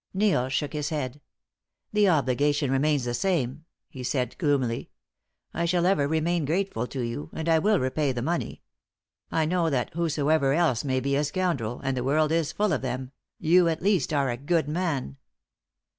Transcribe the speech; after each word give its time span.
Neil 0.15 0.49
shook 0.49 0.73
his 0.73 0.89
head. 0.89 1.21
"The 1.93 2.09
obligation 2.09 2.71
remains 2.71 3.03
the 3.05 3.13
same," 3.13 3.65
he 3.87 4.03
said, 4.03 4.35
gloomily. 4.39 4.89
"I 5.53 5.65
shall 5.65 5.85
ever 5.85 6.07
remain 6.07 6.43
grateful 6.45 6.87
to 6.87 7.01
you, 7.01 7.29
and 7.33 7.47
I 7.47 7.59
will 7.59 7.79
repay 7.79 8.11
the 8.11 8.23
money. 8.23 8.63
I 9.31 9.45
know 9.45 9.69
that 9.69 9.93
whosoever 9.93 10.53
else 10.53 10.83
may 10.83 11.01
be 11.01 11.15
a 11.15 11.23
scoundrel 11.23 11.81
and 11.83 11.95
the 11.95 12.03
world 12.03 12.31
is 12.31 12.51
full 12.51 12.73
of 12.73 12.81
them 12.81 13.11
you, 13.37 13.67
at 13.67 13.83
least, 13.83 14.11
are 14.11 14.31
a 14.31 14.37
good 14.37 14.67
man." 14.67 15.17